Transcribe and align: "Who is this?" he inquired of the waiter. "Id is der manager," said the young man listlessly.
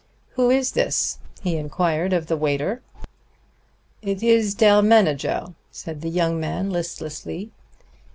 "Who 0.31 0.49
is 0.49 0.71
this?" 0.71 1.19
he 1.43 1.57
inquired 1.57 2.11
of 2.11 2.25
the 2.25 2.35
waiter. 2.35 2.81
"Id 4.01 4.23
is 4.23 4.55
der 4.55 4.81
manager," 4.81 5.53
said 5.69 6.01
the 6.01 6.09
young 6.09 6.39
man 6.39 6.71
listlessly. 6.71 7.51